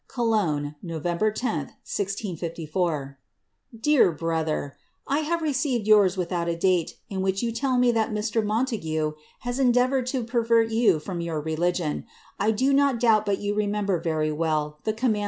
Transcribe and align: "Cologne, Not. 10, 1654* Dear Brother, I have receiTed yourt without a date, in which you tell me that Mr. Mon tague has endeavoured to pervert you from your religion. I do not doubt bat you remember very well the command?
"Cologne, 0.07 0.73
Not. 0.81 1.03
10, 1.35 1.73
1654* 1.85 3.17
Dear 3.79 4.11
Brother, 4.11 4.75
I 5.05 5.19
have 5.19 5.41
receiTed 5.43 5.85
yourt 5.85 6.17
without 6.17 6.47
a 6.49 6.55
date, 6.57 6.97
in 7.11 7.21
which 7.21 7.43
you 7.43 7.51
tell 7.51 7.77
me 7.77 7.91
that 7.91 8.09
Mr. 8.09 8.43
Mon 8.43 8.65
tague 8.65 9.13
has 9.41 9.59
endeavoured 9.59 10.07
to 10.07 10.23
pervert 10.23 10.71
you 10.71 10.97
from 10.97 11.21
your 11.21 11.39
religion. 11.39 12.07
I 12.39 12.49
do 12.49 12.73
not 12.73 12.99
doubt 12.99 13.27
bat 13.27 13.37
you 13.41 13.53
remember 13.53 13.99
very 13.99 14.31
well 14.31 14.79
the 14.85 14.93
command? 14.93 15.19